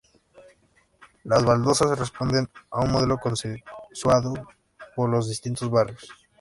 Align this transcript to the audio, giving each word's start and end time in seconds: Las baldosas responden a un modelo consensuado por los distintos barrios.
Las 1.25 1.45
baldosas 1.45 1.99
responden 1.99 2.49
a 2.71 2.81
un 2.83 2.91
modelo 2.91 3.19
consensuado 3.19 4.33
por 4.95 5.07
los 5.11 5.29
distintos 5.29 5.69
barrios. 5.69 6.09